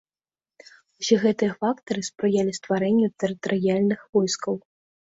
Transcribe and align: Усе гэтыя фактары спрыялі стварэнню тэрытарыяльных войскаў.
Усе 1.03 1.15
гэтыя 1.25 1.51
фактары 1.61 2.01
спрыялі 2.09 2.57
стварэнню 2.61 3.07
тэрытарыяльных 3.23 3.99
войскаў. 4.21 4.63